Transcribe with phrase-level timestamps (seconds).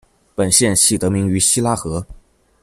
[0.33, 2.03] 本县系得名于希拉河。